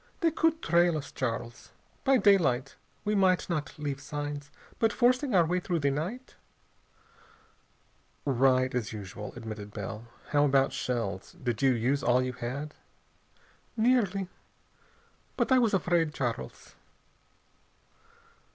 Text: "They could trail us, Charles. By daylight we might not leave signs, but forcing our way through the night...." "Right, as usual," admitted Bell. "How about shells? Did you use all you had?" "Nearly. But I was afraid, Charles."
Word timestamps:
"They 0.21 0.31
could 0.31 0.63
trail 0.63 0.97
us, 0.97 1.11
Charles. 1.11 1.69
By 2.03 2.17
daylight 2.17 2.75
we 3.05 3.13
might 3.13 3.47
not 3.51 3.77
leave 3.77 4.01
signs, 4.01 4.49
but 4.79 4.91
forcing 4.91 5.35
our 5.35 5.45
way 5.45 5.59
through 5.59 5.77
the 5.77 5.91
night...." 5.91 6.33
"Right, 8.25 8.73
as 8.73 8.91
usual," 8.93 9.31
admitted 9.35 9.71
Bell. 9.71 10.07
"How 10.29 10.45
about 10.45 10.73
shells? 10.73 11.33
Did 11.33 11.61
you 11.61 11.73
use 11.73 12.01
all 12.03 12.23
you 12.23 12.33
had?" 12.33 12.73
"Nearly. 13.77 14.27
But 15.37 15.51
I 15.51 15.59
was 15.59 15.71
afraid, 15.75 16.15
Charles." 16.15 16.73